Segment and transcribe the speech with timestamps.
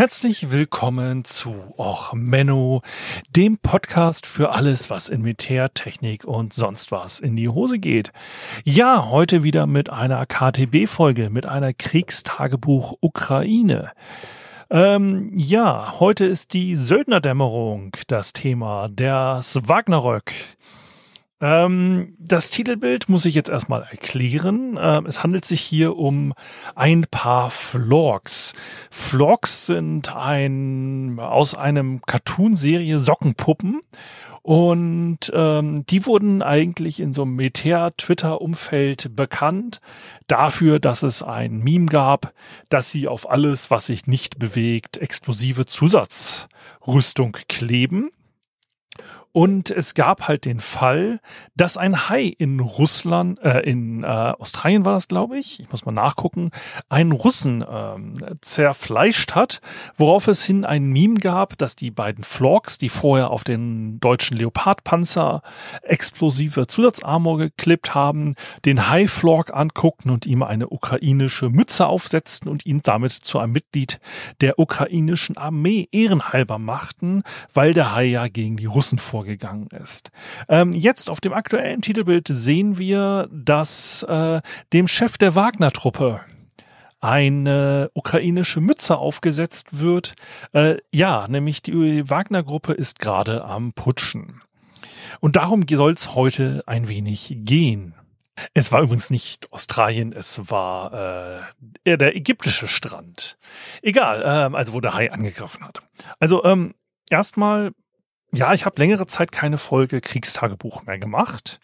[0.00, 2.80] Herzlich willkommen zu Och Menno,
[3.36, 8.10] dem Podcast für alles, was in Militärtechnik und sonst was in die Hose geht.
[8.64, 13.92] Ja, heute wieder mit einer KTB-Folge, mit einer Kriegstagebuch Ukraine.
[14.70, 20.32] Ähm, ja, heute ist die Söldnerdämmerung das Thema, das Wagnerröck.
[21.40, 24.78] Ähm, das Titelbild muss ich jetzt erstmal erklären.
[24.80, 26.34] Ähm, es handelt sich hier um
[26.74, 28.52] ein paar Florks.
[28.90, 33.80] Florks sind ein aus einem Cartoon-Serie Sockenpuppen.
[34.42, 39.80] Und ähm, die wurden eigentlich in so einem Militär-Twitter-Umfeld bekannt
[40.28, 42.32] dafür, dass es ein Meme gab,
[42.70, 48.10] dass sie auf alles, was sich nicht bewegt, explosive Zusatzrüstung kleben.
[49.32, 51.20] Und es gab halt den Fall,
[51.54, 55.84] dass ein Hai in Russland, äh, in äh, Australien war das, glaube ich, ich muss
[55.84, 56.50] mal nachgucken,
[56.88, 59.60] einen Russen ähm, zerfleischt hat,
[59.96, 64.36] worauf es hin ein Meme gab, dass die beiden Florks, die vorher auf den deutschen
[64.36, 65.42] Leopardpanzer
[65.82, 72.80] explosive Zusatzarmor geklebt haben, den Hai-Flork anguckten und ihm eine ukrainische Mütze aufsetzten und ihn
[72.82, 74.00] damit zu einem Mitglied
[74.40, 77.22] der ukrainischen Armee ehrenhalber machten,
[77.54, 80.10] weil der Hai ja gegen die Russen vor vorgegangen ist.
[80.48, 84.40] Ähm, jetzt auf dem aktuellen Titelbild sehen wir, dass äh,
[84.72, 86.20] dem Chef der Wagner-Truppe
[87.00, 90.14] eine ukrainische Mütze aufgesetzt wird.
[90.52, 94.40] Äh, ja, nämlich die Wagner-Gruppe ist gerade am Putschen.
[95.20, 97.94] Und darum soll es heute ein wenig gehen.
[98.54, 101.44] Es war übrigens nicht Australien, es war
[101.84, 103.36] äh, der ägyptische Strand.
[103.82, 105.82] Egal, ähm, also wo der Hai angegriffen hat.
[106.20, 106.74] Also ähm,
[107.10, 107.72] erstmal
[108.32, 111.60] ja, ich habe längere Zeit keine Folge Kriegstagebuch mehr gemacht.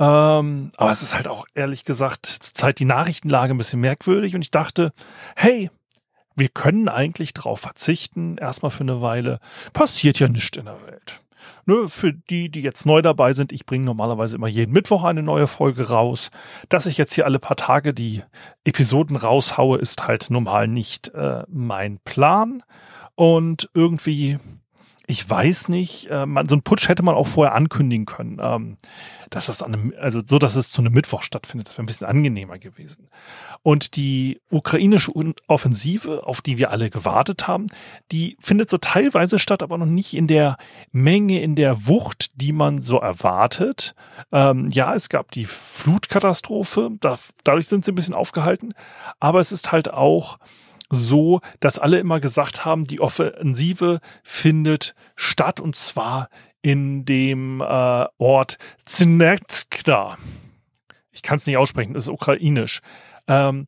[0.00, 4.42] Ähm, aber es ist halt auch ehrlich gesagt zurzeit die Nachrichtenlage ein bisschen merkwürdig und
[4.42, 4.92] ich dachte,
[5.34, 5.70] hey,
[6.36, 9.40] wir können eigentlich drauf verzichten, erstmal für eine Weile.
[9.72, 11.20] Passiert ja nichts in der Welt.
[11.66, 15.22] Nö, für die, die jetzt neu dabei sind, ich bringe normalerweise immer jeden Mittwoch eine
[15.22, 16.30] neue Folge raus.
[16.68, 18.22] Dass ich jetzt hier alle paar Tage die
[18.64, 22.62] Episoden raushaue, ist halt normal nicht äh, mein Plan.
[23.16, 24.38] Und irgendwie
[25.10, 28.76] ich weiß nicht, äh, man, so ein Putsch hätte man auch vorher ankündigen können, ähm,
[29.30, 31.68] dass das an einem, also so, dass es zu einem Mittwoch stattfindet.
[31.68, 33.08] Das wäre ein bisschen angenehmer gewesen.
[33.62, 35.10] Und die ukrainische
[35.46, 37.68] Offensive, auf die wir alle gewartet haben,
[38.12, 40.58] die findet so teilweise statt, aber noch nicht in der
[40.92, 43.94] Menge, in der Wucht, die man so erwartet.
[44.30, 48.74] Ähm, ja, es gab die Flutkatastrophe, da, dadurch sind sie ein bisschen aufgehalten,
[49.20, 50.38] aber es ist halt auch
[50.90, 56.28] so, dass alle immer gesagt haben, die Offensive findet statt und zwar
[56.62, 60.18] in dem äh, Ort Znetskda.
[61.10, 62.80] Ich kann es nicht aussprechen, das ist ukrainisch.
[63.26, 63.66] Ähm,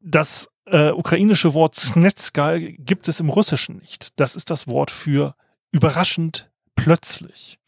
[0.00, 4.18] das äh, ukrainische Wort Znetska gibt es im Russischen nicht.
[4.18, 5.34] Das ist das Wort für
[5.70, 7.58] überraschend plötzlich.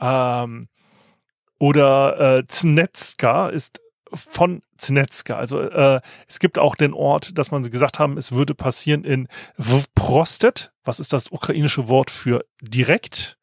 [0.00, 0.68] Ähm,
[1.58, 3.80] oder äh, Znetska ist
[4.12, 5.36] von Znetska.
[5.36, 9.28] Also äh, es gibt auch den Ort, dass man gesagt haben, es würde passieren in
[9.94, 10.72] Prostet.
[10.84, 13.38] Was ist das ukrainische Wort für direkt?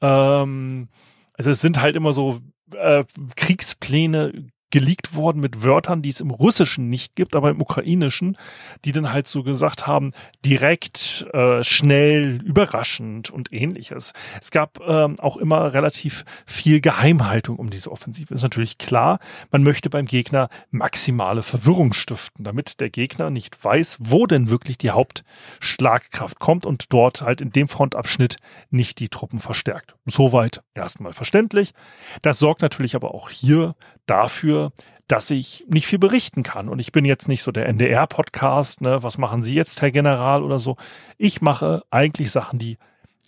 [0.00, 0.88] Ähm,
[1.34, 2.40] also es sind halt immer so
[2.74, 3.04] äh,
[3.36, 8.36] Kriegspläne geleakt worden mit Wörtern, die es im Russischen nicht gibt, aber im Ukrainischen,
[8.84, 10.12] die dann halt so gesagt haben,
[10.44, 14.14] direkt, äh, schnell, überraschend und ähnliches.
[14.40, 18.34] Es gab ähm, auch immer relativ viel Geheimhaltung um diese Offensive.
[18.34, 23.98] Ist natürlich klar, man möchte beim Gegner maximale Verwirrung stiften, damit der Gegner nicht weiß,
[24.00, 28.36] wo denn wirklich die Hauptschlagkraft kommt und dort halt in dem Frontabschnitt
[28.70, 29.94] nicht die Truppen verstärkt.
[30.06, 31.74] Soweit erstmal verständlich.
[32.22, 33.74] Das sorgt natürlich aber auch hier
[34.06, 34.61] dafür,
[35.08, 36.68] dass ich nicht viel berichten kann.
[36.68, 40.42] Und ich bin jetzt nicht so der NDR-Podcast, ne, was machen Sie jetzt, Herr General
[40.42, 40.76] oder so.
[41.18, 42.78] Ich mache eigentlich Sachen, die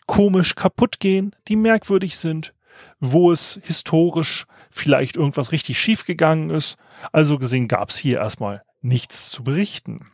[0.07, 2.55] komisch kaputt gehen, die merkwürdig sind,
[3.01, 6.77] wo es historisch vielleicht irgendwas richtig schief gegangen ist.
[7.13, 10.11] Also gesehen gab es hier erstmal nichts zu berichten.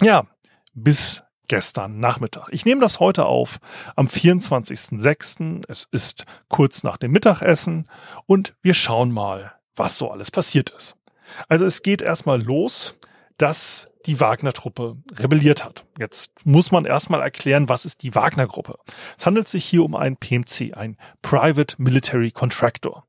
[0.00, 0.26] Ja,
[0.74, 2.48] bis gestern Nachmittag.
[2.50, 3.58] Ich nehme das heute auf
[3.94, 5.64] am 24.06.
[5.68, 7.88] Es ist kurz nach dem Mittagessen
[8.26, 10.96] und wir schauen mal, was so alles passiert ist.
[11.48, 12.94] Also es geht erstmal los,
[13.38, 15.86] dass die Wagner-Truppe rebelliert hat.
[15.98, 18.78] Jetzt muss man erstmal erklären, was ist die Wagner-Gruppe.
[19.16, 23.06] Es handelt sich hier um ein PMC, ein Private Military Contractor.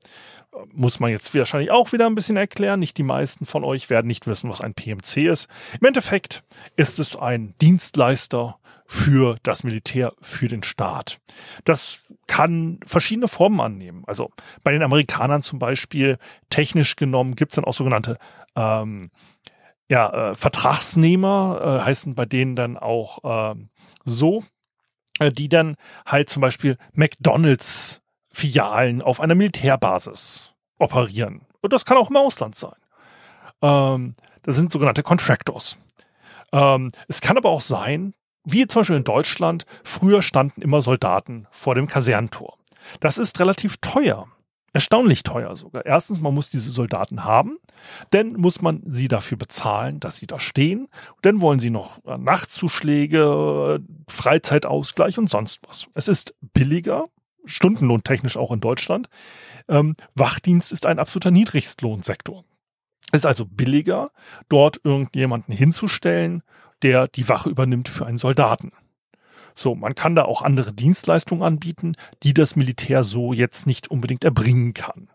[0.72, 2.80] Muss man jetzt wahrscheinlich auch wieder ein bisschen erklären.
[2.80, 5.48] Nicht die meisten von euch werden nicht wissen, was ein PMC ist.
[5.80, 6.44] Im Endeffekt
[6.76, 11.20] ist es ein Dienstleister für das Militär, für den Staat.
[11.64, 14.04] Das kann verschiedene Formen annehmen.
[14.06, 14.32] Also
[14.64, 16.18] bei den Amerikanern zum Beispiel,
[16.50, 18.18] technisch genommen, gibt es dann auch sogenannte
[18.56, 19.10] ähm,
[19.90, 23.56] ja, äh, Vertragsnehmer, äh, heißen bei denen dann auch äh,
[24.06, 24.44] so,
[25.20, 25.76] die dann
[26.06, 28.03] halt zum Beispiel McDonalds
[28.34, 31.42] Filialen auf einer Militärbasis operieren.
[31.62, 32.76] Und das kann auch im Ausland sein.
[33.62, 35.78] Ähm, das sind sogenannte Contractors.
[36.52, 38.14] Ähm, es kann aber auch sein,
[38.44, 42.58] wie zum Beispiel in Deutschland, früher standen immer Soldaten vor dem Kasernentor.
[43.00, 44.28] Das ist relativ teuer.
[44.74, 45.86] Erstaunlich teuer sogar.
[45.86, 47.60] Erstens, man muss diese Soldaten haben,
[48.10, 50.88] dann muss man sie dafür bezahlen, dass sie da stehen.
[51.22, 55.88] Dann wollen sie noch äh, Nachtzuschläge, Freizeitausgleich und sonst was.
[55.94, 57.06] Es ist billiger,
[57.46, 59.10] stundenlohntechnisch auch in Deutschland.
[59.68, 62.44] Ähm, Wachdienst ist ein absoluter Niedrigstlohnsektor.
[63.12, 64.08] Es ist also billiger,
[64.50, 66.42] dort irgendjemanden hinzustellen,
[66.82, 68.72] der die Wache übernimmt für einen Soldaten.
[69.56, 71.94] So, man kann da auch andere Dienstleistungen anbieten,
[72.24, 75.10] die das Militär so jetzt nicht unbedingt erbringen kann.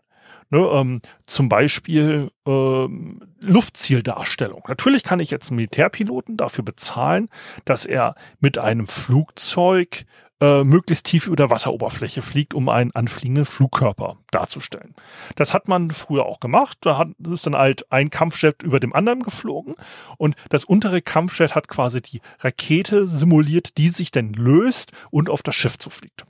[0.51, 4.63] Ne, ähm, zum Beispiel ähm, Luftzieldarstellung.
[4.67, 7.29] Natürlich kann ich jetzt einen Militärpiloten dafür bezahlen,
[7.65, 10.05] dass er mit einem Flugzeug
[10.41, 14.95] äh, möglichst tief über der Wasseroberfläche fliegt, um einen anfliegenden Flugkörper darzustellen.
[15.35, 16.77] Das hat man früher auch gemacht.
[16.81, 19.75] Da hat, ist dann halt ein Kampfjet über dem anderen geflogen
[20.17, 25.43] und das untere Kampfjet hat quasi die Rakete simuliert, die sich dann löst und auf
[25.43, 26.25] das Schiff zufliegt.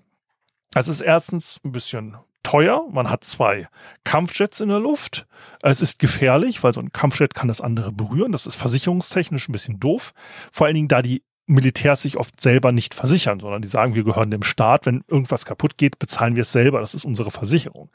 [0.72, 2.18] Das ist erstens ein bisschen
[2.50, 2.88] teuer.
[2.92, 3.68] Man hat zwei
[4.04, 5.28] Kampfjets in der Luft.
[5.62, 8.32] Es ist gefährlich, weil so ein Kampfjet kann das andere berühren.
[8.32, 10.14] Das ist versicherungstechnisch ein bisschen doof.
[10.52, 14.04] Vor allen Dingen, da die Militärs sich oft selber nicht versichern, sondern die sagen, wir
[14.04, 14.88] gehören dem Staat.
[14.88, 16.80] Wenn irgendwas kaputt geht, bezahlen wir es selber.
[16.80, 17.92] Das ist unsere Versicherung.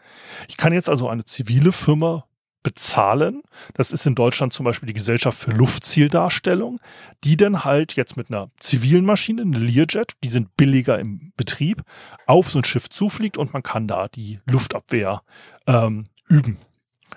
[0.49, 2.27] Ich kann jetzt also eine zivile Firma
[2.65, 3.43] bezahlen.
[3.75, 6.81] Das ist in Deutschland zum Beispiel die Gesellschaft für Luftzieldarstellung,
[7.23, 11.83] die dann halt jetzt mit einer zivilen Maschine, eine Learjet, die sind billiger im Betrieb,
[12.27, 15.23] auf so ein Schiff zufliegt und man kann da die Luftabwehr
[15.69, 16.59] ähm, üben.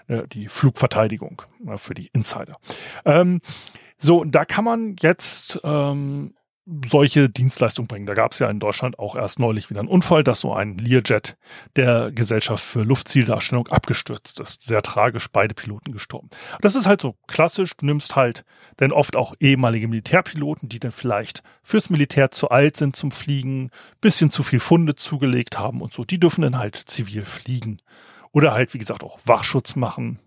[0.08, 2.58] Äh, die Flugverteidigung äh, für die Insider.
[3.06, 3.42] Ähm,
[3.98, 6.36] so, da kann man jetzt ähm,
[6.86, 8.06] solche Dienstleistungen bringen.
[8.06, 10.78] Da gab es ja in Deutschland auch erst neulich wieder einen Unfall, dass so ein
[10.78, 11.38] Learjet
[11.76, 14.64] der Gesellschaft für Luftzieldarstellung abgestürzt ist.
[14.64, 16.30] Sehr tragisch, beide Piloten gestorben.
[16.62, 17.78] Das ist halt so klassisch.
[17.78, 18.44] Du nimmst halt
[18.80, 23.72] denn oft auch ehemalige Militärpiloten, die dann vielleicht fürs Militär zu alt sind zum Fliegen,
[24.02, 26.04] bisschen zu viel Funde zugelegt haben und so.
[26.04, 27.78] Die dürfen dann halt zivil fliegen.
[28.34, 30.20] Oder halt, wie gesagt, auch Wachschutz machen,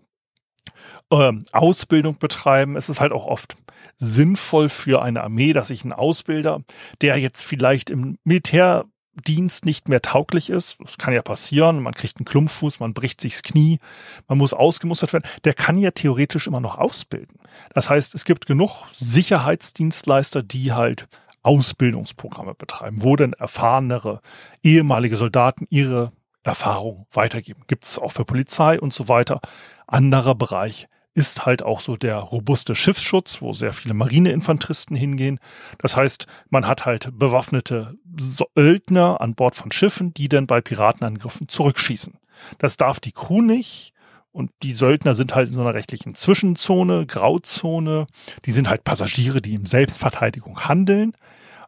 [1.11, 2.75] ähm, Ausbildung betreiben.
[2.75, 3.55] Es ist halt auch oft
[3.97, 6.61] sinnvoll für eine Armee, dass ich einen Ausbilder,
[7.01, 12.17] der jetzt vielleicht im Militärdienst nicht mehr tauglich ist, das kann ja passieren, man kriegt
[12.17, 13.79] einen Klumpfuß, man bricht sich das Knie,
[14.27, 17.37] man muss ausgemustert werden, der kann ja theoretisch immer noch ausbilden.
[17.73, 21.07] Das heißt, es gibt genug Sicherheitsdienstleister, die halt
[21.43, 24.21] Ausbildungsprogramme betreiben, wo denn erfahrenere
[24.63, 26.11] ehemalige Soldaten ihre
[26.43, 27.63] Erfahrung weitergeben.
[27.67, 29.41] Gibt es auch für Polizei und so weiter.
[29.87, 35.39] Anderer Bereich ist halt auch so der robuste Schiffsschutz, wo sehr viele Marineinfanteristen hingehen.
[35.77, 41.49] Das heißt, man hat halt bewaffnete Söldner an Bord von Schiffen, die dann bei Piratenangriffen
[41.49, 42.13] zurückschießen.
[42.59, 43.93] Das darf die Crew nicht.
[44.33, 48.07] Und die Söldner sind halt in so einer rechtlichen Zwischenzone, Grauzone.
[48.45, 51.13] Die sind halt Passagiere, die in Selbstverteidigung handeln.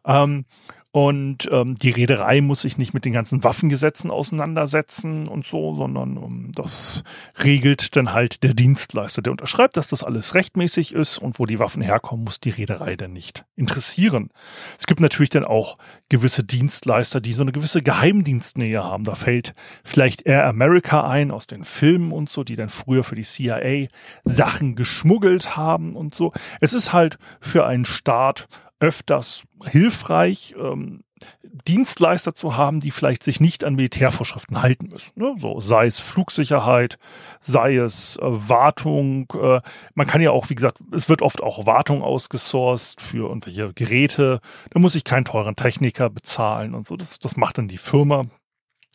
[0.06, 0.46] Ähm,
[0.94, 6.16] und ähm, die Reederei muss sich nicht mit den ganzen Waffengesetzen auseinandersetzen und so, sondern
[6.16, 7.02] um, ähm, das
[7.42, 11.58] regelt dann halt der Dienstleister, der unterschreibt, dass das alles rechtmäßig ist und wo die
[11.58, 14.30] Waffen herkommen, muss die Reederei dann nicht interessieren.
[14.78, 15.78] Es gibt natürlich dann auch
[16.10, 19.02] gewisse Dienstleister, die so eine gewisse Geheimdienstnähe haben.
[19.02, 23.16] Da fällt vielleicht Air America ein aus den Filmen und so, die dann früher für
[23.16, 23.88] die CIA
[24.22, 26.32] Sachen geschmuggelt haben und so.
[26.60, 28.46] Es ist halt für einen Staat
[28.80, 31.04] öfters hilfreich, ähm,
[31.42, 35.12] Dienstleister zu haben, die vielleicht sich nicht an Militärvorschriften halten müssen.
[35.14, 35.34] Ne?
[35.38, 36.98] So sei es Flugsicherheit,
[37.40, 39.26] sei es äh, Wartung.
[39.32, 39.60] Äh,
[39.94, 44.40] man kann ja auch, wie gesagt, es wird oft auch Wartung ausgesourced für irgendwelche Geräte.
[44.70, 46.96] Da muss ich keinen teuren Techniker bezahlen und so.
[46.96, 48.26] Das, das macht dann die Firma.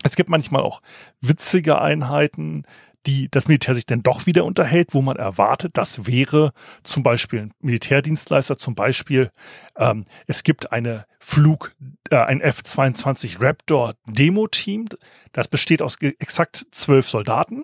[0.03, 0.81] Es gibt manchmal auch
[1.21, 2.63] witzige Einheiten,
[3.05, 6.51] die das Militär sich denn doch wieder unterhält, wo man erwartet, das wäre
[6.83, 9.31] zum Beispiel ein Militärdienstleister, zum Beispiel
[9.77, 11.75] ähm, es gibt eine Flug,
[12.09, 14.85] äh, ein F-22 Raptor Demo-Team,
[15.31, 17.63] das besteht aus exakt zwölf Soldaten,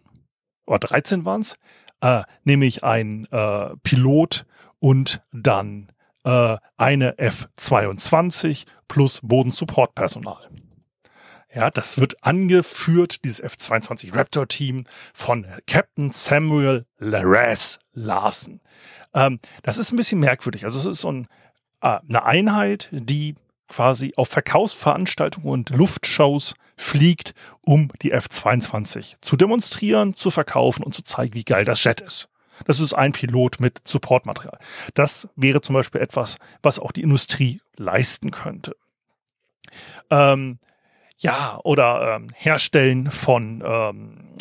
[0.65, 1.58] oder 13 waren es,
[2.01, 4.46] äh, nämlich ein äh, Pilot
[4.80, 5.92] und dann
[6.24, 10.50] äh, eine F-22 plus Bodensupportpersonal.
[11.55, 14.83] Ja, das wird angeführt, dieses F-22 Raptor-Team
[15.13, 18.59] von Captain Samuel Laras Larsen.
[19.13, 20.65] Ähm, das ist ein bisschen merkwürdig.
[20.65, 21.27] Also es ist so ein,
[21.81, 23.35] äh, eine Einheit, die
[23.69, 31.03] quasi auf Verkaufsveranstaltungen und Luftshows fliegt, um die F-22 zu demonstrieren, zu verkaufen und zu
[31.03, 32.27] zeigen, wie geil das Jet ist.
[32.65, 34.59] Das ist ein Pilot mit Supportmaterial.
[34.93, 38.75] Das wäre zum Beispiel etwas, was auch die Industrie leisten könnte.
[40.09, 40.59] Ähm,
[41.17, 44.36] ja, oder ähm, Herstellen von ähm,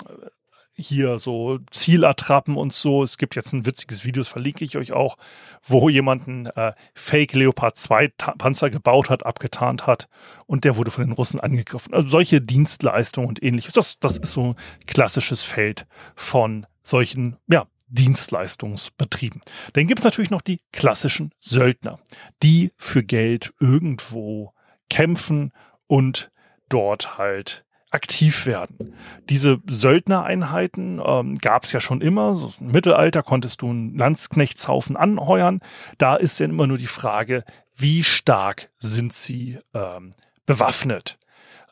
[0.76, 3.02] hier so Zielattrappen und so.
[3.02, 5.16] Es gibt jetzt ein witziges Video, das verlinke ich euch auch,
[5.62, 10.08] wo jemand einen äh, Fake Leopard 2 Panzer gebaut hat, abgetarnt hat
[10.46, 11.94] und der wurde von den Russen angegriffen.
[11.94, 13.72] Also solche Dienstleistungen und ähnliches.
[13.72, 19.40] Das, das ist so ein klassisches Feld von solchen, ja, Dienstleistungsbetrieben.
[19.74, 22.00] Dann gibt es natürlich noch die klassischen Söldner,
[22.42, 24.52] die für Geld irgendwo
[24.90, 25.52] kämpfen
[25.86, 26.32] und
[26.68, 28.94] dort halt aktiv werden.
[29.30, 32.34] Diese Söldnereinheiten ähm, gab es ja schon immer.
[32.34, 35.60] So Im Mittelalter konntest du einen Landsknechtshaufen anheuern.
[35.96, 37.44] Da ist dann immer nur die Frage,
[37.76, 40.10] wie stark sind sie ähm,
[40.44, 41.18] bewaffnet?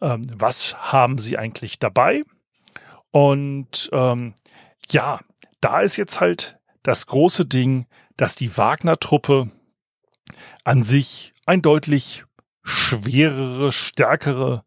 [0.00, 2.22] Ähm, was haben sie eigentlich dabei?
[3.10, 4.34] Und ähm,
[4.90, 5.20] ja,
[5.60, 9.50] da ist jetzt halt das große Ding, dass die Wagner-Truppe
[10.62, 12.24] an sich ein deutlich
[12.62, 14.64] schwerere, stärkere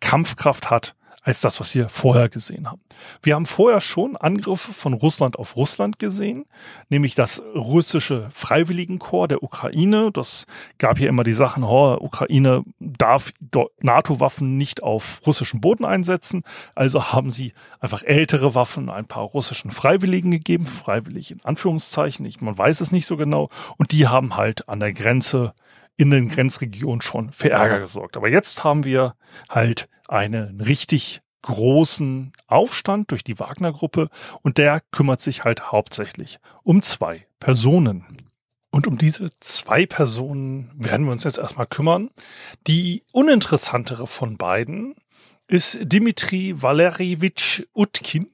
[0.00, 0.94] Kampfkraft hat
[1.28, 2.80] als das, was wir vorher gesehen haben.
[3.22, 6.46] Wir haben vorher schon Angriffe von Russland auf Russland gesehen,
[6.88, 10.10] nämlich das russische Freiwilligenkorps der Ukraine.
[10.10, 10.46] Das
[10.78, 13.32] gab hier immer die Sachen, oh, Ukraine darf
[13.82, 16.44] NATO-Waffen nicht auf russischem Boden einsetzen.
[16.74, 22.40] Also haben sie einfach ältere Waffen ein paar russischen Freiwilligen gegeben, freiwillig in Anführungszeichen, ich,
[22.40, 23.50] man weiß es nicht so genau.
[23.76, 25.52] Und die haben halt an der Grenze
[25.98, 28.16] in den Grenzregionen schon für Ärger gesorgt.
[28.16, 29.16] Aber jetzt haben wir
[29.50, 34.08] halt einen richtig großen Aufstand durch die Wagner-Gruppe
[34.42, 38.06] und der kümmert sich halt hauptsächlich um zwei Personen.
[38.70, 42.10] Und um diese zwei Personen werden wir uns jetzt erstmal kümmern.
[42.66, 44.94] Die uninteressantere von beiden
[45.48, 48.30] ist Dimitri Valerjewitsch Utkin,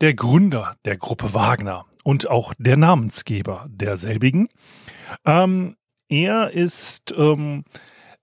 [0.00, 4.48] der Gründer der Gruppe Wagner und auch der Namensgeber derselbigen.
[5.24, 5.76] Ähm,
[6.12, 7.64] er ist ähm,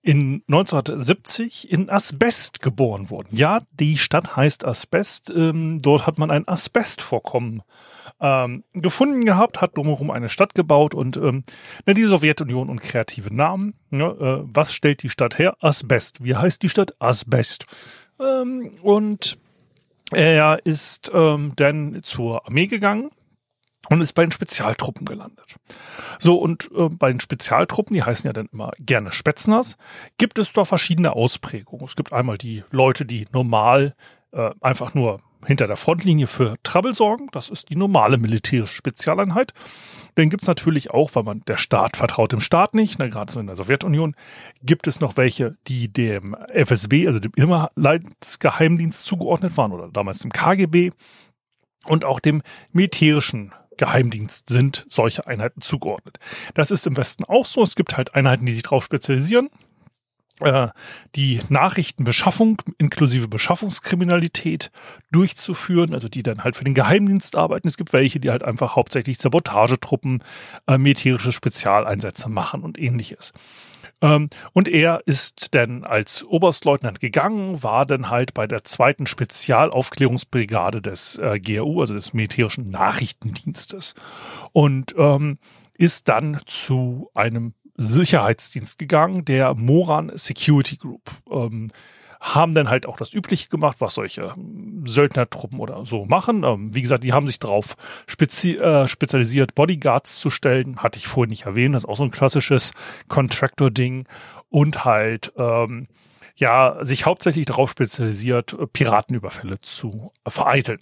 [0.00, 3.28] in 1970 in Asbest geboren worden.
[3.32, 5.30] Ja, die Stadt heißt Asbest.
[5.34, 7.62] Ähm, dort hat man ein Asbestvorkommen
[8.20, 11.42] ähm, gefunden gehabt, hat drumherum eine Stadt gebaut und ähm,
[11.84, 13.74] die Sowjetunion und kreative Namen.
[13.90, 15.56] Ja, äh, was stellt die Stadt her?
[15.58, 16.22] Asbest.
[16.22, 16.94] Wie heißt die Stadt?
[17.00, 17.66] Asbest.
[18.20, 19.36] Ähm, und
[20.12, 23.10] er ist ähm, dann zur Armee gegangen
[23.90, 25.56] und ist bei den Spezialtruppen gelandet.
[26.18, 29.76] So, und äh, bei den Spezialtruppen, die heißen ja dann immer gerne Spätzners,
[30.16, 31.86] gibt es doch verschiedene Ausprägungen.
[31.86, 33.94] Es gibt einmal die Leute, die normal
[34.32, 37.28] äh, einfach nur hinter der Frontlinie für Trouble sorgen.
[37.32, 39.54] Das ist die normale militärische Spezialeinheit.
[40.14, 43.32] Dann gibt es natürlich auch, weil man der Staat vertraut dem Staat nicht, ne, gerade
[43.32, 44.14] so in der Sowjetunion,
[44.62, 50.32] gibt es noch welche, die dem FSB, also dem Innerleitsgeheimdienst zugeordnet waren oder damals dem
[50.32, 50.90] KGB
[51.86, 52.42] und auch dem
[52.72, 56.18] militärischen Geheimdienst sind solche Einheiten zugeordnet.
[56.52, 57.62] Das ist im Westen auch so.
[57.62, 59.48] Es gibt halt Einheiten, die sich darauf spezialisieren.
[60.40, 60.68] Äh,
[61.16, 64.70] die Nachrichtenbeschaffung inklusive Beschaffungskriminalität
[65.10, 67.68] durchzuführen, also die dann halt für den Geheimdienst arbeiten.
[67.68, 70.22] Es gibt welche, die halt einfach hauptsächlich Sabotagetruppen,
[70.66, 73.32] äh, militärische Spezialeinsätze machen und ähnliches.
[74.00, 80.80] Ähm, und er ist dann als Oberstleutnant gegangen, war dann halt bei der zweiten Spezialaufklärungsbrigade
[80.82, 83.94] des äh, GRU, also des militärischen Nachrichtendienstes.
[84.52, 85.38] Und ähm,
[85.74, 91.10] ist dann zu einem Sicherheitsdienst gegangen, der Moran Security Group.
[91.30, 91.68] Ähm,
[92.20, 94.34] haben dann halt auch das Übliche gemacht, was solche
[94.84, 96.44] Söldnertruppen oder so machen.
[96.44, 100.76] Ähm, wie gesagt, die haben sich darauf spezi äh, spezialisiert, Bodyguards zu stellen.
[100.82, 101.74] Hatte ich vorhin nicht erwähnt.
[101.74, 102.72] Das ist auch so ein klassisches
[103.08, 104.06] Contractor-Ding.
[104.50, 105.88] Und halt, ähm,
[106.36, 110.80] ja, sich hauptsächlich darauf spezialisiert, Piratenüberfälle zu vereiteln.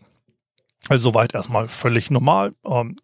[0.89, 2.55] Also soweit erstmal völlig normal.
[2.65, 2.97] Ähm,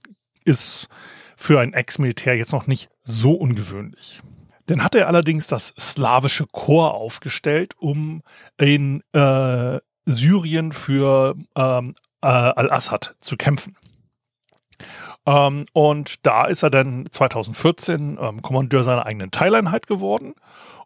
[0.44, 0.88] ist
[1.36, 4.20] für ein Ex-Militär jetzt noch nicht so ungewöhnlich.
[4.66, 8.22] Dann hat er allerdings das slawische Korps aufgestellt, um
[8.58, 13.76] in äh, Syrien für ähm, äh, Al-Assad zu kämpfen.
[15.26, 20.34] Ähm, und da ist er dann 2014 ähm, Kommandeur seiner eigenen Teileinheit geworden.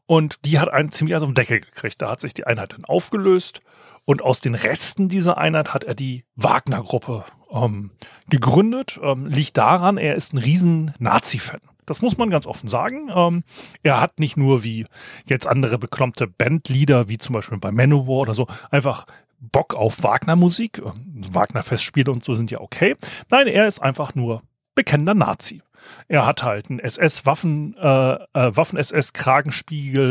[0.06, 2.00] Und die hat einen ziemlich also um Decke gekriegt.
[2.00, 3.60] Da hat sich die Einheit dann aufgelöst.
[4.04, 7.90] Und aus den Resten dieser Einheit hat er die Wagner-Gruppe ähm,
[8.28, 8.98] gegründet.
[9.02, 11.60] Ähm, liegt daran, er ist ein riesen Nazi-Fan.
[11.88, 13.10] Das muss man ganz offen sagen.
[13.14, 13.44] Ähm,
[13.82, 14.86] er hat nicht nur wie
[15.26, 19.06] jetzt andere beklommte Bandlieder, wie zum Beispiel bei Manowar oder so, einfach
[19.40, 20.78] Bock auf Wagner-Musik.
[20.84, 22.94] Ähm, Wagner-Festspiele und so sind ja okay.
[23.30, 24.42] Nein, er ist einfach nur
[24.74, 25.62] bekennender Nazi.
[26.08, 28.56] Er hat halt einen SS-Waffen, äh, äh,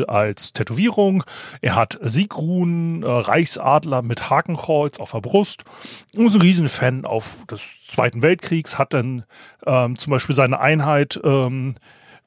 [0.08, 1.24] als Tätowierung.
[1.62, 5.64] Er hat Siegruhen, äh, Reichsadler mit Hakenkreuz auf der Brust.
[6.16, 9.26] Und ist ein Riesenfan auf des Zweiten Weltkriegs, hat dann
[9.66, 11.76] ähm, zum Beispiel seine Einheit ähm,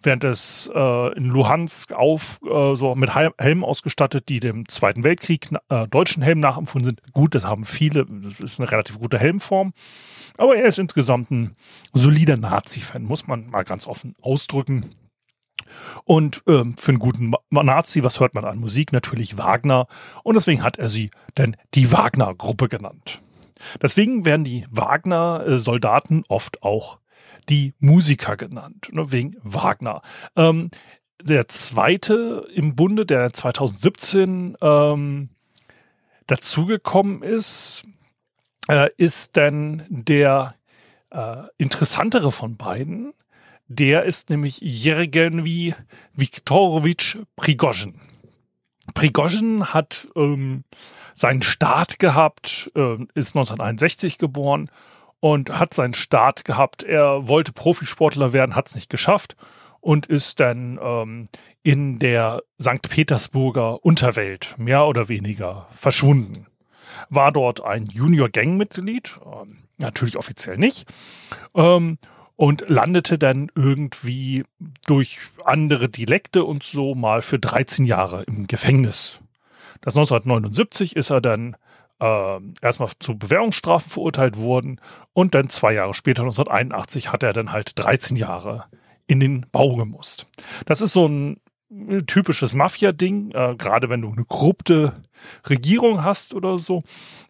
[0.02, 5.48] während es äh, in Luhansk auf äh, so mit Helmen ausgestattet, die dem Zweiten Weltkrieg
[5.68, 7.12] äh, deutschen Helmen nachempfunden sind.
[7.12, 9.72] Gut, das haben viele, das ist eine relativ gute Helmform.
[10.36, 11.52] Aber er ist insgesamt ein
[11.92, 14.86] solider Nazi-Fan, muss man mal ganz offen ausdrücken.
[16.04, 18.92] Und ähm, für einen guten Nazi, was hört man an Musik?
[18.92, 19.86] Natürlich Wagner.
[20.24, 23.20] Und deswegen hat er sie denn die Wagner-Gruppe genannt.
[23.82, 26.98] Deswegen werden die Wagner-Soldaten oft auch
[27.48, 30.02] die Musiker genannt, ne, wegen Wagner.
[30.36, 30.70] Ähm,
[31.22, 35.28] der zweite im Bunde, der 2017 ähm,
[36.26, 37.84] dazugekommen ist,
[38.68, 40.54] äh, ist dann der
[41.10, 43.12] äh, interessantere von beiden.
[43.68, 45.74] Der ist nämlich Jergenwi
[46.14, 48.00] Viktorowitsch Prigozhin.
[48.94, 50.64] Prigozhin hat ähm,
[51.14, 54.70] seinen Start gehabt, äh, ist 1961 geboren
[55.20, 56.82] und hat seinen Start gehabt.
[56.82, 59.36] Er wollte Profisportler werden, hat es nicht geschafft
[59.80, 61.28] und ist dann ähm,
[61.62, 62.88] in der St.
[62.88, 66.46] Petersburger Unterwelt mehr oder weniger verschwunden
[67.08, 70.86] war dort ein Junior-Gang-Mitglied, ähm, natürlich offiziell nicht,
[71.54, 71.98] ähm,
[72.36, 74.44] und landete dann irgendwie
[74.86, 79.20] durch andere Dialekte und so mal für 13 Jahre im Gefängnis.
[79.82, 81.56] Das 1979 ist er dann
[82.00, 84.80] äh, erstmal zu Bewährungsstrafen verurteilt worden
[85.12, 88.64] und dann zwei Jahre später, 1981, hat er dann halt 13 Jahre
[89.06, 90.28] in den Bau gemusst.
[90.66, 91.40] Das ist so ein
[92.06, 94.92] typisches Mafia-Ding, äh, gerade wenn du eine korrupte
[95.48, 96.82] Regierung hast oder so,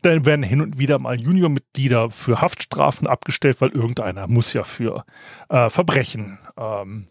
[0.02, 5.04] dann werden hin und wieder mal Juniormitglieder für Haftstrafen abgestellt, weil irgendeiner muss ja für
[5.50, 7.08] äh, Verbrechen ähm,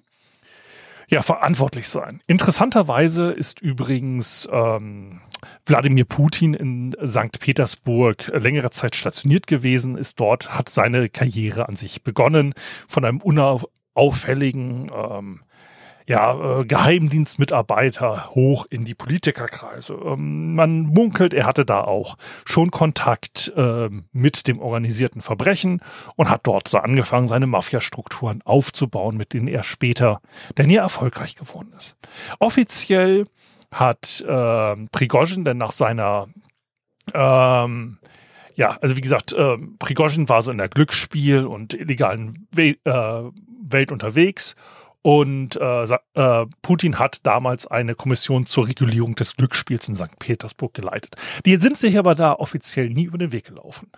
[1.10, 2.22] ja verantwortlich sein.
[2.28, 5.22] Interessanterweise ist übrigens ähm,
[5.66, 7.40] Wladimir Putin in St.
[7.40, 12.54] Petersburg längere Zeit stationiert gewesen, ist dort, hat seine Karriere an sich begonnen
[12.88, 15.42] von einem unauffälligen ähm,
[16.10, 19.94] ja, äh, Geheimdienstmitarbeiter hoch in die Politikerkreise.
[19.94, 25.82] Ähm, man munkelt, er hatte da auch schon Kontakt äh, mit dem organisierten Verbrechen
[26.16, 30.20] und hat dort so angefangen, seine Mafiastrukturen aufzubauen, mit denen er später
[30.58, 31.96] denn ja erfolgreich geworden ist.
[32.40, 33.28] Offiziell
[33.72, 36.28] hat äh, Prigozhin denn nach seiner
[37.14, 38.00] ähm,
[38.56, 43.30] ja, also wie gesagt, äh, Prigozhin war so in der Glücksspiel- und illegalen We äh,
[43.62, 44.56] Welt unterwegs
[45.02, 50.20] und äh, äh, Putin hat damals eine Kommission zur Regulierung des Glücksspiels in St.
[50.20, 51.16] Petersburg geleitet.
[51.46, 53.92] Die sind sich aber da offiziell nie über den Weg gelaufen.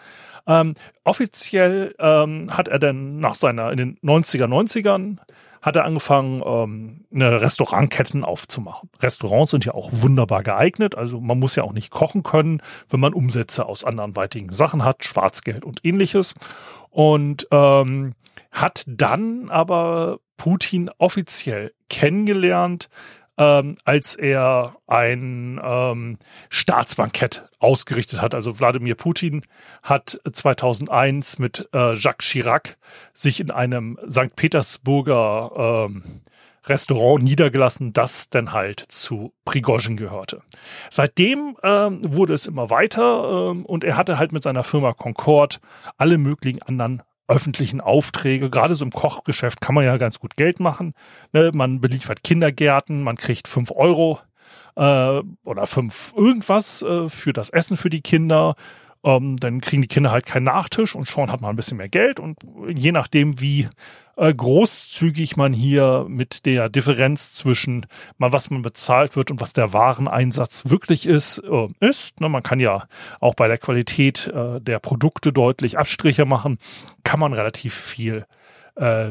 [0.46, 5.18] Ähm, offiziell ähm, hat er dann nach seiner, in den 90er, 90ern,
[5.62, 8.90] hat er angefangen, ähm, eine Restaurantketten aufzumachen.
[9.00, 10.96] Restaurants sind ja auch wunderbar geeignet.
[10.96, 15.04] Also man muss ja auch nicht kochen können, wenn man Umsätze aus anderweitigen Sachen hat,
[15.04, 16.34] Schwarzgeld und ähnliches.
[16.90, 18.14] Und ähm,
[18.52, 22.90] hat dann aber Putin offiziell kennengelernt,
[23.38, 26.18] ähm, als er ein ähm,
[26.50, 28.34] Staatsbankett ausgerichtet hat.
[28.34, 29.44] Also Wladimir Putin
[29.84, 32.78] hat 2001 mit äh, Jacques Chirac
[33.14, 34.36] sich in einem St.
[34.36, 36.24] Petersburger ähm,
[36.66, 40.42] Restaurant niedergelassen, das dann halt zu Prigozhin gehörte.
[40.90, 45.62] Seitdem ähm, wurde es immer weiter ähm, und er hatte halt mit seiner Firma Concord
[46.00, 48.50] alle möglichen anderen öffentlichen Aufträge.
[48.50, 50.94] Gerade so im Kochgeschäft kann man ja ganz gut Geld machen.
[51.34, 51.52] Ne?
[51.54, 54.20] Man beliefert Kindergärten, man kriegt fünf Euro
[54.76, 58.56] äh, oder fünf irgendwas äh, für das Essen für die Kinder.
[59.04, 61.90] Ähm, dann kriegen die Kinder halt keinen Nachtisch und schon hat man ein bisschen mehr
[61.90, 62.20] Geld.
[62.20, 62.38] Und
[62.68, 63.68] je nachdem, wie
[64.16, 67.88] äh, großzügig man hier mit der Differenz zwischen
[68.18, 72.20] mal was man bezahlt wird und was der Wareneinsatz wirklich ist, äh, ist.
[72.22, 72.88] Ne, man kann ja
[73.20, 76.58] auch bei der Qualität äh, der Produkte deutlich Abstriche machen,
[77.04, 78.26] kann man relativ viel
[78.76, 79.10] äh,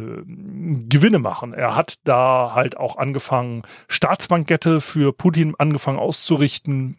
[0.88, 1.54] Gewinne machen.
[1.54, 6.96] Er hat da halt auch angefangen, Staatsbankette für Putin angefangen auszurichten.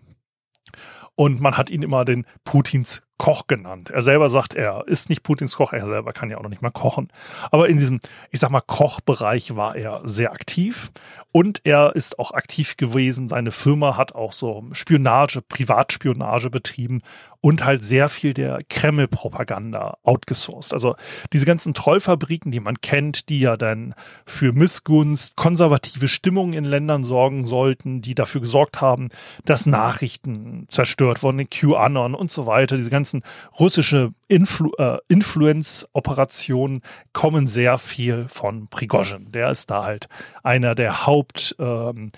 [1.15, 3.91] Und man hat ihn immer den Putins Koch genannt.
[3.91, 6.63] Er selber sagt, er ist nicht Putins Koch, er selber kann ja auch noch nicht
[6.63, 7.09] mal kochen.
[7.51, 7.99] Aber in diesem,
[8.31, 10.91] ich sag mal, Kochbereich war er sehr aktiv
[11.31, 13.29] und er ist auch aktiv gewesen.
[13.29, 17.03] Seine Firma hat auch so Spionage, Privatspionage betrieben
[17.41, 20.73] und halt sehr viel der Kreml-Propaganda outgesourced.
[20.73, 20.95] Also
[21.33, 27.03] diese ganzen Trollfabriken, die man kennt, die ja dann für Missgunst, konservative Stimmung in Ländern
[27.03, 29.09] sorgen sollten, die dafür gesorgt haben,
[29.43, 32.75] dass Nachrichten zerstört wurden, QAnon und so weiter.
[32.75, 33.10] Diese ganzen
[33.59, 36.81] russische Influ äh, Influence-Operationen
[37.13, 39.31] kommen sehr viel von Prigozhin.
[39.31, 40.07] Der ist da halt
[40.43, 42.11] einer der Haupt ähm,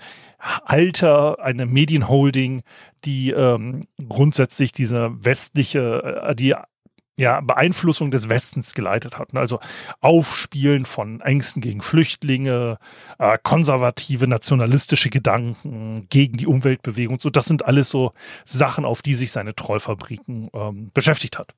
[0.66, 2.62] eine Medienholding,
[3.04, 6.54] die ähm, grundsätzlich diese westliche, äh, die
[7.16, 9.38] ja, Beeinflussung des Westens geleitet hatten.
[9.38, 9.60] Also
[10.00, 12.78] Aufspielen von Ängsten gegen Flüchtlinge,
[13.18, 17.20] äh, konservative, nationalistische Gedanken gegen die Umweltbewegung.
[17.20, 18.12] So, das sind alles so
[18.44, 21.54] Sachen, auf die sich seine Trollfabriken ähm, beschäftigt hat.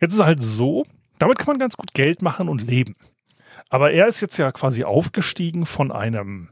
[0.00, 0.84] Jetzt ist es halt so,
[1.18, 2.94] damit kann man ganz gut Geld machen und leben.
[3.70, 6.50] Aber er ist jetzt ja quasi aufgestiegen von einem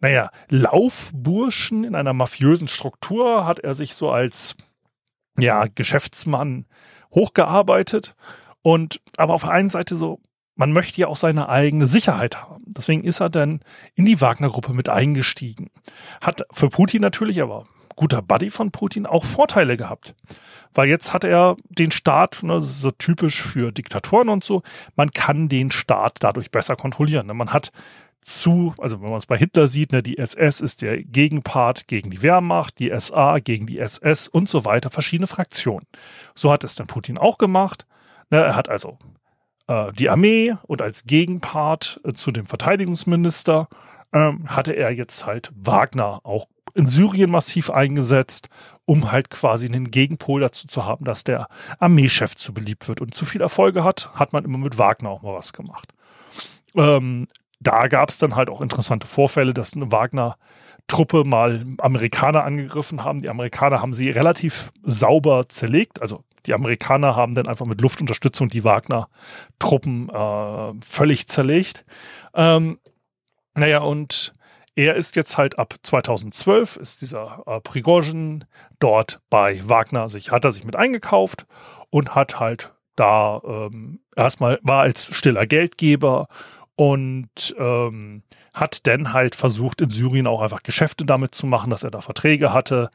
[0.00, 4.56] naja, Laufburschen in einer mafiösen Struktur hat er sich so als
[5.38, 6.66] ja, Geschäftsmann
[7.14, 8.14] hochgearbeitet.
[8.62, 10.20] Und aber auf der einen Seite so,
[10.56, 12.62] man möchte ja auch seine eigene Sicherheit haben.
[12.66, 13.60] Deswegen ist er dann
[13.94, 15.70] in die Wagner-Gruppe mit eingestiegen.
[16.20, 17.64] Hat für Putin natürlich, aber
[17.96, 20.14] guter Buddy von Putin, auch Vorteile gehabt.
[20.72, 24.62] Weil jetzt hat er den Staat, ne, so typisch für Diktatoren und so,
[24.96, 27.26] man kann den Staat dadurch besser kontrollieren.
[27.26, 27.34] Ne?
[27.34, 27.70] Man hat
[28.24, 32.10] zu, also wenn man es bei Hitler sieht, ne, die SS ist der Gegenpart gegen
[32.10, 35.86] die Wehrmacht, die SA gegen die SS und so weiter, verschiedene Fraktionen.
[36.34, 37.86] So hat es dann Putin auch gemacht.
[38.30, 38.98] Ne, er hat also
[39.68, 43.68] äh, die Armee und als Gegenpart äh, zu dem Verteidigungsminister
[44.12, 48.48] ähm, hatte er jetzt halt Wagner auch in Syrien massiv eingesetzt,
[48.84, 53.14] um halt quasi einen Gegenpol dazu zu haben, dass der Armeechef zu beliebt wird und
[53.14, 55.92] zu viel Erfolge hat, hat man immer mit Wagner auch mal was gemacht.
[56.74, 57.28] Ähm,
[57.66, 63.20] da gab es dann halt auch interessante Vorfälle, dass eine Wagner-Truppe mal Amerikaner angegriffen haben.
[63.20, 66.00] Die Amerikaner haben sie relativ sauber zerlegt.
[66.00, 71.84] Also die Amerikaner haben dann einfach mit Luftunterstützung die Wagner-Truppen äh, völlig zerlegt.
[72.34, 72.78] Ähm,
[73.54, 74.32] naja, und
[74.76, 78.44] er ist jetzt halt ab 2012, ist dieser äh, Prigozhin
[78.80, 81.46] dort bei Wagner, sich, hat er sich mit eingekauft
[81.90, 86.28] und hat halt da ähm, erstmal war als stiller Geldgeber
[86.76, 91.82] und ähm, hat dann halt versucht, in Syrien auch einfach Geschäfte damit zu machen, dass
[91.82, 92.90] er da Verträge hatte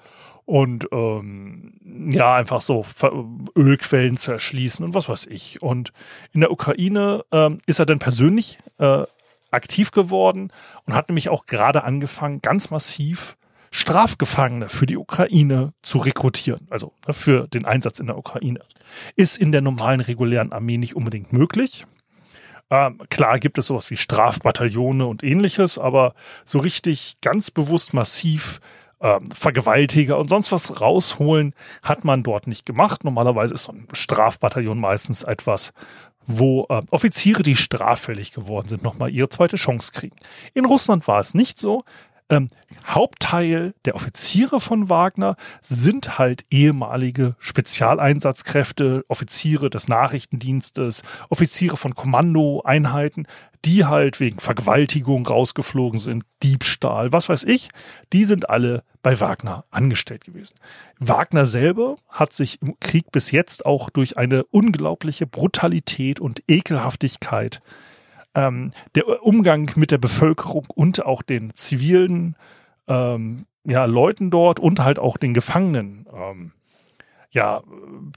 [0.46, 2.84] und ähm, ja, einfach so
[3.56, 5.62] Ölquellen zu erschließen und was weiß ich.
[5.62, 5.94] Und
[6.32, 9.04] in der Ukraine ähm, ist er dann persönlich äh,
[9.52, 10.52] aktiv geworden
[10.86, 13.38] und hat nämlich auch gerade angefangen, ganz massiv
[13.72, 18.62] Strafgefangene für die Ukraine zu rekrutieren, also ne, für den Einsatz in der Ukraine.
[19.16, 21.86] Ist in der normalen regulären Armee nicht unbedingt möglich.
[22.72, 26.14] Ähm, klar gibt es sowas wie Strafbataillone und ähnliches, aber
[26.46, 28.60] so richtig ganz bewusst massiv
[29.02, 33.04] ähm, Vergewaltiger und sonst was rausholen hat man dort nicht gemacht.
[33.04, 35.74] Normalerweise ist so ein Strafbataillon meistens etwas,
[36.28, 40.16] wo äh, Offiziere, die straffällig geworden sind, nochmal ihre zweite Chance kriegen.
[40.54, 41.84] In Russland war es nicht so
[42.30, 42.50] ähm,
[42.86, 53.28] Hauptteil der Offiziere von Wagner sind halt ehemalige Spezialeinsatzkräfte, Offiziere des Nachrichtendienstes, Offiziere von Kommandoeinheiten,
[53.66, 57.70] die halt wegen Vergewaltigung rausgeflogen sind, Diebstahl, was weiß ich,
[58.14, 60.56] die sind alle bei Wagner angestellt gewesen.
[61.00, 67.62] Wagner selber hat sich im Krieg bis jetzt auch durch eine unglaubliche Brutalität und Ekelhaftigkeit
[68.36, 72.36] ähm, der Umgang mit der Bevölkerung und auch den zivilen
[72.88, 76.52] ähm, ja, Leuten dort und halt auch den Gefangenen ähm,
[77.32, 77.62] ja,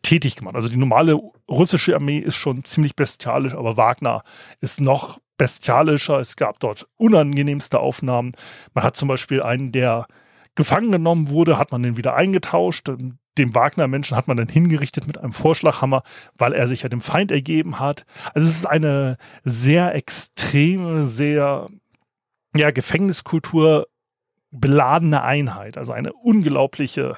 [0.02, 0.54] tätig gemacht.
[0.54, 4.22] Also die normale russische Armee ist schon ziemlich bestialisch, aber Wagner
[4.60, 6.18] ist noch bestialischer.
[6.18, 8.32] Es gab dort unangenehmste Aufnahmen.
[8.74, 10.06] Man hat zum Beispiel einen, der
[10.54, 12.90] gefangen genommen wurde, hat man den wieder eingetauscht
[13.38, 16.02] dem Wagner-Menschen hat man dann hingerichtet mit einem Vorschlaghammer,
[16.36, 18.04] weil er sich ja dem Feind ergeben hat.
[18.34, 21.68] Also es ist eine sehr extreme, sehr
[22.54, 23.88] ja, Gefängniskultur
[24.50, 25.78] beladene Einheit.
[25.78, 27.16] Also eine unglaubliche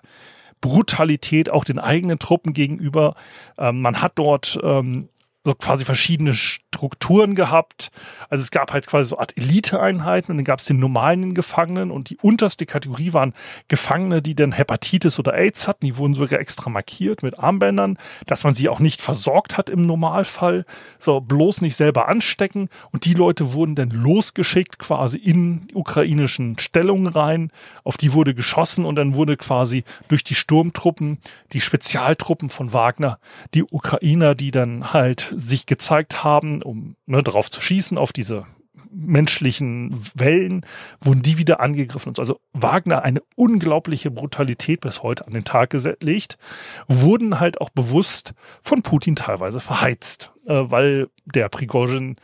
[0.61, 3.16] Brutalität auch den eigenen Truppen gegenüber.
[3.59, 5.09] Ähm, man hat dort ähm,
[5.46, 7.90] so quasi verschiedene Strukturen gehabt.
[8.30, 11.90] Also es gab halt quasi so Art Eliteeinheiten und dann gab es den normalen Gefangenen
[11.90, 13.35] und die unterste Kategorie waren
[13.68, 15.85] Gefangene, die dann Hepatitis oder AIDS hatten.
[15.85, 19.87] Die wurden sogar extra markiert mit Armbändern, dass man sie auch nicht versorgt hat im
[19.87, 20.64] Normalfall.
[20.98, 22.68] So bloß nicht selber anstecken.
[22.90, 27.50] Und die Leute wurden dann losgeschickt quasi in ukrainischen Stellungen rein.
[27.85, 31.18] Auf die wurde geschossen und dann wurde quasi durch die Sturmtruppen,
[31.52, 33.18] die Spezialtruppen von Wagner,
[33.52, 38.46] die Ukrainer, die dann halt sich gezeigt haben, um ne, darauf zu schießen, auf diese
[38.94, 40.64] menschlichen Wellen,
[41.00, 42.14] wurden die wieder angegriffen.
[42.18, 46.38] Also Wagner eine unglaubliche Brutalität bis heute an den Tag gelegt,
[46.86, 52.16] wurden halt auch bewusst von Putin teilweise verheizt, äh, weil der Prigozhin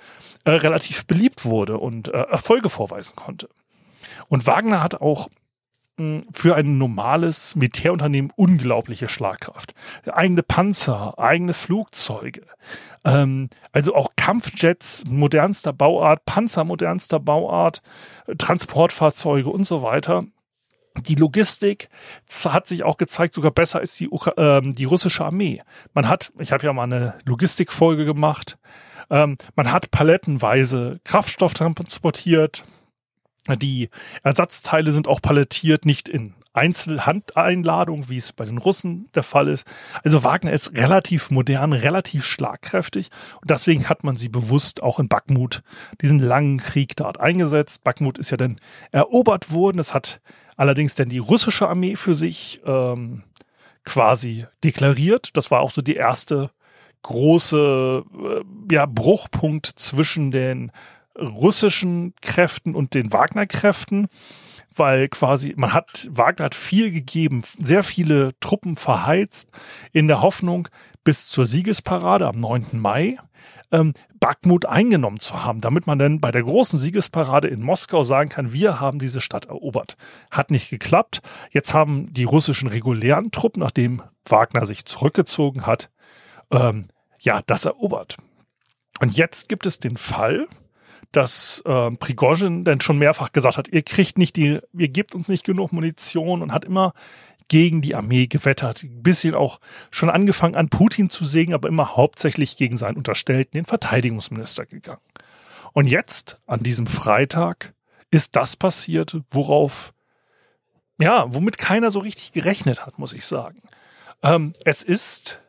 [0.45, 3.49] äh, relativ beliebt wurde und äh, Erfolge vorweisen konnte.
[4.29, 5.29] Und Wagner hat auch
[6.31, 9.75] für ein normales Militärunternehmen unglaubliche Schlagkraft.
[10.07, 12.43] Eigene Panzer, eigene Flugzeuge,
[13.05, 17.83] ähm, also auch Kampfjets modernster Bauart, Panzer modernster Bauart,
[18.39, 20.25] Transportfahrzeuge und so weiter.
[21.07, 21.89] Die Logistik
[22.45, 25.63] hat sich auch gezeigt, sogar besser als die, äh, die russische Armee.
[25.95, 28.59] Man hat, ich habe ja mal eine Logistikfolge gemacht,
[29.09, 32.65] ähm, man hat palettenweise Kraftstoff transportiert,
[33.57, 33.91] die
[34.23, 39.67] Ersatzteile sind auch palettiert, nicht in Einzelhandeinladung, wie es bei den Russen der Fall ist.
[40.03, 43.11] Also Wagner ist relativ modern, relativ schlagkräftig
[43.41, 45.63] und deswegen hat man sie bewusst auch in Bakhmut
[46.01, 47.85] diesen langen Krieg dort eingesetzt.
[47.85, 48.57] Bakhmut ist ja dann
[48.91, 49.79] erobert worden.
[49.79, 50.21] Es hat
[50.57, 53.23] allerdings dann die russische Armee für sich ähm,
[53.85, 55.37] quasi deklariert.
[55.37, 56.51] Das war auch so die erste
[57.03, 60.73] große äh, ja, Bruchpunkt zwischen den
[61.19, 64.09] russischen Kräften und den Wagner-Kräften,
[64.75, 69.51] weil quasi man hat, Wagner hat viel gegeben, sehr viele Truppen verheizt
[69.93, 70.69] in der Hoffnung,
[71.05, 72.67] bis zur Siegesparade am 9.
[72.73, 73.19] Mai
[73.73, 78.29] ähm, Bakhmut eingenommen zu haben, damit man dann bei der großen Siegesparade in Moskau sagen
[78.29, 79.97] kann, wir haben diese Stadt erobert.
[80.31, 81.23] Hat nicht geklappt.
[81.51, 85.91] Jetzt haben die russischen regulären Truppen, nachdem Wagner sich zurückgezogen hat,
[86.51, 86.89] ähm,
[87.21, 88.17] ja, das erobert.
[89.01, 90.47] Und jetzt gibt es den Fall,
[91.13, 95.29] dass äh, Prigozhin dann schon mehrfach gesagt hat, ihr kriegt nicht die, ihr gebt uns
[95.29, 96.93] nicht genug Munition und hat immer
[97.49, 98.85] gegen die Armee gewettert.
[98.85, 103.59] Ein bisschen auch schon angefangen an Putin zu sägen, aber immer hauptsächlich gegen seinen Unterstellten,
[103.59, 105.01] den Verteidigungsminister gegangen.
[105.73, 107.75] Und jetzt, an diesem Freitag,
[108.11, 109.93] ist das passiert, worauf,
[110.99, 113.63] ja, womit keiner so richtig gerechnet hat, muss ich sagen.
[114.23, 115.41] Ähm, es ist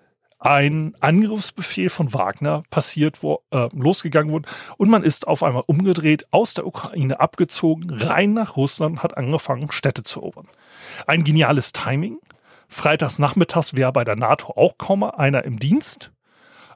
[0.42, 6.26] ein Angriffsbefehl von Wagner passiert, wo äh, losgegangen wurde und man ist auf einmal umgedreht,
[6.32, 10.48] aus der Ukraine abgezogen, rein nach Russland, hat angefangen, Städte zu erobern.
[11.06, 12.18] Ein geniales Timing.
[12.68, 16.12] Freitags nachmittags wäre bei der NATO auch kaum einer im Dienst.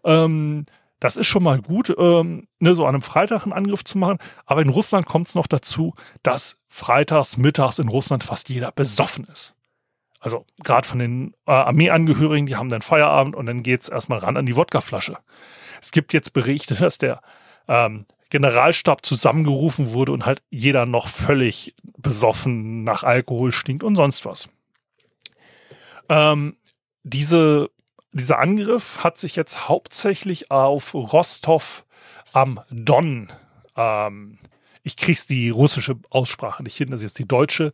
[0.04, 0.66] Ähm,
[1.00, 4.20] das ist schon mal gut, ähm, ne, so an einem Freitag einen Angriff zu machen.
[4.46, 9.26] Aber in Russland kommt es noch dazu, dass freitags, mittags in Russland fast jeder besoffen
[9.26, 9.56] ist
[10.26, 14.38] also gerade von den äh, Armeeangehörigen, die haben dann Feierabend und dann geht's erstmal ran
[14.38, 15.20] an die Wodkaflasche.
[15.84, 17.18] Es gibt jetzt Berichte, dass der
[17.68, 24.26] ähm, Generalstab zusammengerufen wurde und halt jeder noch völlig besoffen nach Alkohol stinkt und sonst
[24.26, 24.50] was.
[26.10, 26.58] Ähm,
[27.04, 27.70] diese,
[28.12, 31.86] dieser Angriff hat sich jetzt hauptsächlich auf Rostov
[32.34, 33.32] am Don
[33.78, 34.40] ähm,
[34.86, 37.74] ich krieg's die russische Aussprache nicht hin, das ist jetzt die deutsche,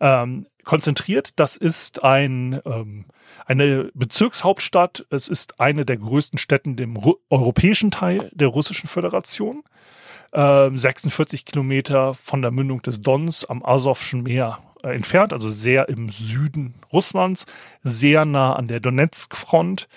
[0.00, 1.30] ähm, konzentriert.
[1.36, 3.06] Das ist ein, ähm,
[3.46, 5.06] eine Bezirkshauptstadt.
[5.10, 6.98] Es ist eine der größten Städten im
[7.30, 9.62] europäischen Teil der russischen Föderation.
[10.32, 15.88] Ähm, 46 Kilometer von der Mündung des Dons am Asowschen Meer äh, entfernt, also sehr
[15.88, 17.44] im Süden Russlands,
[17.82, 19.88] sehr nah an der Donetsk-Front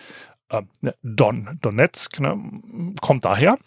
[0.49, 2.37] äh, ne, Don, Donetsk, ne,
[3.01, 3.57] kommt daher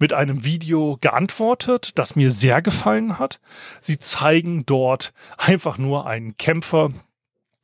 [0.00, 3.40] mit einem Video geantwortet, das mir sehr gefallen hat.
[3.80, 6.90] Sie zeigen dort einfach nur einen Kämpfer,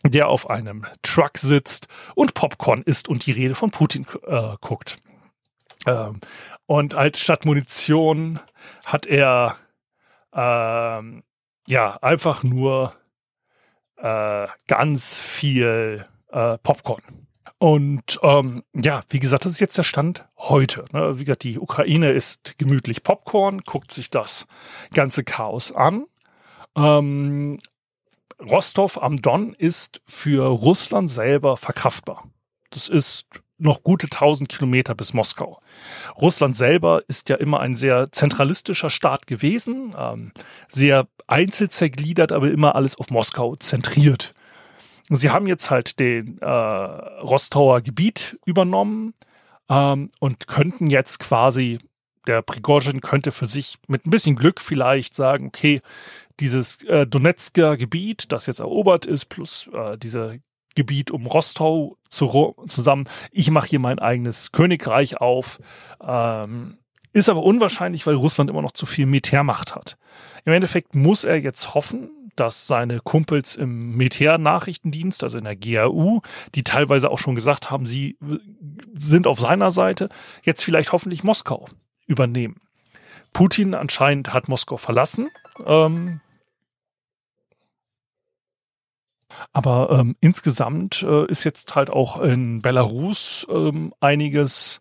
[0.04, 4.98] der auf einem Truck sitzt und Popcorn isst und die Rede von Putin äh, guckt.
[5.86, 6.20] Ähm,
[6.66, 8.40] und als statt Munition
[8.84, 9.56] hat er
[10.32, 11.22] ähm,
[11.66, 12.94] ja einfach nur
[13.96, 17.02] äh, ganz viel äh, Popcorn.
[17.58, 20.84] Und ähm, ja, wie gesagt, das ist jetzt der Stand heute.
[20.90, 21.20] Ne?
[21.20, 24.48] Wie gesagt, die Ukraine isst gemütlich Popcorn, guckt sich das
[24.92, 26.06] ganze Chaos an.
[26.76, 27.58] Ähm,
[28.42, 32.24] Rostov am Don ist für Russland selber verkraftbar.
[32.70, 33.26] Das ist
[33.59, 35.61] noch gute 1000 Kilometer bis Moskau.
[36.16, 40.33] Russland selber ist ja immer ein sehr zentralistischer Staat gewesen, ähm,
[40.68, 44.35] sehr einzelzergliedert, aber immer alles auf Moskau zentriert.
[45.09, 49.14] Sie haben jetzt halt den äh, Rostauer Gebiet übernommen
[49.68, 51.78] ähm, und könnten jetzt quasi,
[52.26, 55.83] der Prigozhin könnte für sich mit ein bisschen Glück vielleicht sagen, okay,
[56.40, 60.40] dieses äh, Donetsker Gebiet, das jetzt erobert ist, plus äh, diese
[60.75, 65.61] Gebiet um Rostau zu, zusammen, ich mache hier mein eigenes Königreich auf.
[66.03, 66.79] Ähm,
[67.12, 69.99] ist aber unwahrscheinlich, weil Russland immer noch zu viel Militärmacht hat.
[70.45, 76.23] Im Endeffekt muss er jetzt hoffen, dass seine Kumpels im Militärnachrichtendienst, also in der GRU,
[76.55, 78.16] die teilweise auch schon gesagt haben, sie
[78.95, 80.09] sind auf seiner Seite,
[80.42, 81.68] jetzt vielleicht hoffentlich Moskau
[82.07, 82.57] übernehmen.
[83.35, 85.29] Putin anscheinend hat Moskau verlassen.
[85.66, 86.21] Ähm,
[89.53, 94.81] aber ähm, insgesamt äh, ist jetzt halt auch in Belarus ähm, einiges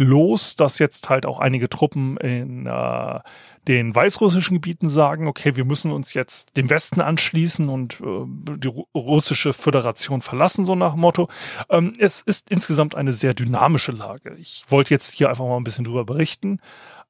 [0.00, 3.20] los, dass jetzt halt auch einige Truppen in äh,
[3.68, 8.72] den weißrussischen Gebieten sagen, okay, wir müssen uns jetzt dem Westen anschließen und äh, die
[8.94, 11.28] russische Föderation verlassen, so nach Motto.
[11.68, 14.34] Ähm, es ist insgesamt eine sehr dynamische Lage.
[14.38, 16.60] Ich wollte jetzt hier einfach mal ein bisschen drüber berichten.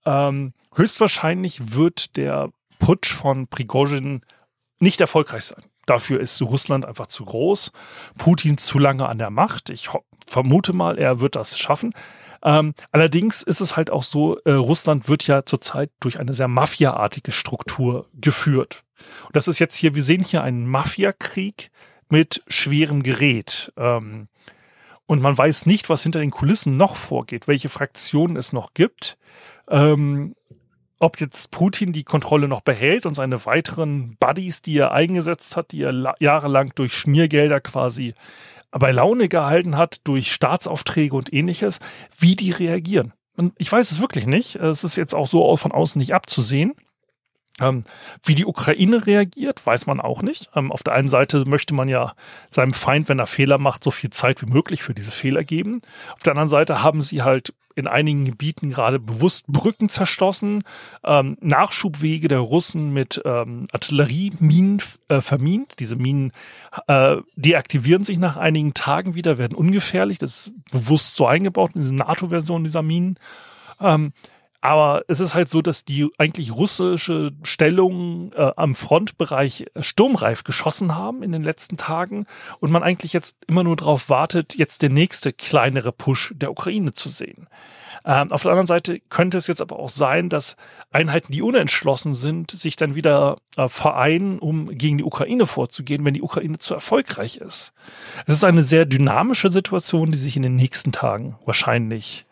[0.05, 2.51] Ähm, höchstwahrscheinlich wird der
[2.81, 4.23] Putsch von Prigozhin
[4.81, 5.63] nicht erfolgreich sein.
[5.91, 7.73] Dafür ist Russland einfach zu groß,
[8.17, 9.71] Putin zu lange an der Macht.
[9.71, 9.91] Ich
[10.25, 11.95] vermute mal, er wird das schaffen.
[12.45, 16.47] Ähm, allerdings ist es halt auch so, äh, Russland wird ja zurzeit durch eine sehr
[16.47, 18.85] mafiaartige Struktur geführt.
[19.27, 21.73] Und das ist jetzt hier, wir sehen hier einen Mafiakrieg
[22.09, 23.73] mit schwerem Gerät.
[23.77, 24.29] Ähm,
[25.07, 29.19] und man weiß nicht, was hinter den Kulissen noch vorgeht, welche Fraktionen es noch gibt.
[29.69, 30.37] Ähm,
[31.01, 35.73] ob jetzt Putin die Kontrolle noch behält und seine weiteren Buddies, die er eingesetzt hat,
[35.73, 38.15] die er jahrelang durch Schmiergelder quasi
[38.71, 41.81] bei Laune gehalten hat durch Staatsaufträge und ähnliches,
[42.19, 43.13] wie die reagieren.
[43.37, 44.57] Und ich weiß es wirklich nicht.
[44.57, 46.75] Es ist jetzt auch so von außen nicht abzusehen.
[47.61, 47.85] Ähm,
[48.25, 50.51] wie die Ukraine reagiert, weiß man auch nicht.
[50.55, 52.15] Ähm, auf der einen Seite möchte man ja
[52.51, 55.83] seinem Feind, wenn er Fehler macht, so viel Zeit wie möglich für diese Fehler geben.
[56.15, 60.65] Auf der anderen Seite haben sie halt in einigen Gebieten gerade bewusst Brücken zerstossen,
[61.05, 65.75] ähm, Nachschubwege der Russen mit ähm, Artillerieminen äh, vermint.
[65.79, 66.33] Diese Minen
[66.89, 70.19] äh, deaktivieren sich nach einigen Tagen wieder, werden ungefährlich.
[70.19, 73.19] Das ist bewusst so eingebaut in diese NATO-Version dieser Minen.
[73.81, 74.13] Ähm,
[74.61, 80.95] aber es ist halt so, dass die eigentlich russische Stellungen äh, am Frontbereich sturmreif geschossen
[80.95, 82.27] haben in den letzten Tagen
[82.61, 86.93] und man eigentlich jetzt immer nur darauf wartet, jetzt der nächste kleinere Push der Ukraine
[86.93, 87.49] zu sehen.
[88.05, 90.57] Ähm, auf der anderen Seite könnte es jetzt aber auch sein, dass
[90.91, 96.15] Einheiten, die unentschlossen sind, sich dann wieder äh, vereinen, um gegen die Ukraine vorzugehen, wenn
[96.15, 97.73] die Ukraine zu erfolgreich ist.
[98.27, 102.27] Es ist eine sehr dynamische Situation, die sich in den nächsten Tagen wahrscheinlich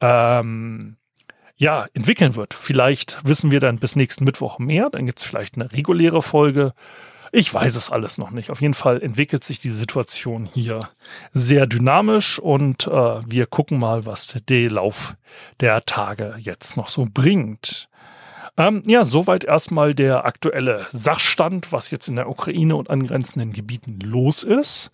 [0.00, 0.96] ähm,
[1.56, 2.54] ja, entwickeln wird.
[2.54, 6.72] Vielleicht wissen wir dann bis nächsten Mittwoch mehr, dann gibt es vielleicht eine reguläre Folge.
[7.36, 8.50] Ich weiß es alles noch nicht.
[8.50, 10.88] Auf jeden Fall entwickelt sich die Situation hier
[11.32, 15.16] sehr dynamisch und äh, wir gucken mal, was der Lauf
[15.58, 17.88] der Tage jetzt noch so bringt.
[18.56, 23.98] Ähm, ja, soweit erstmal der aktuelle Sachstand, was jetzt in der Ukraine und angrenzenden Gebieten
[23.98, 24.92] los ist.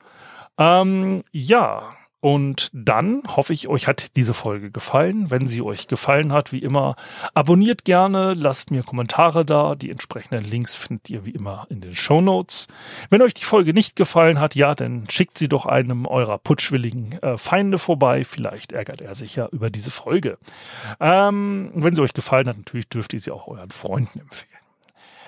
[0.56, 5.30] Ähm, ja, und dann hoffe ich, euch hat diese Folge gefallen.
[5.30, 6.96] Wenn sie euch gefallen hat, wie immer,
[7.32, 9.74] abonniert gerne, lasst mir Kommentare da.
[9.74, 12.66] Die entsprechenden Links findet ihr wie immer in den Show Notes.
[13.08, 17.12] Wenn euch die Folge nicht gefallen hat, ja, dann schickt sie doch einem eurer putschwilligen
[17.22, 18.24] äh, Feinde vorbei.
[18.24, 20.36] Vielleicht ärgert er sich ja über diese Folge.
[21.00, 24.50] Ähm, wenn sie euch gefallen hat, natürlich dürft ihr sie auch euren Freunden empfehlen.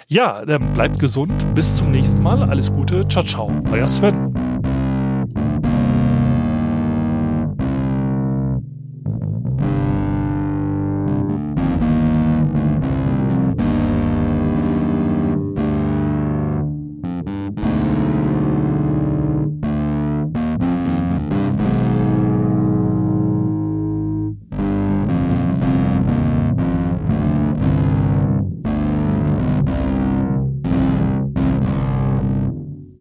[0.08, 1.32] Ja, dann bleibt gesund.
[1.54, 2.42] Bis zum nächsten Mal.
[2.42, 3.08] Alles Gute.
[3.08, 3.50] Ciao, ciao.
[3.70, 4.31] Euer Sven.